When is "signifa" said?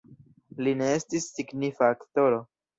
1.37-1.93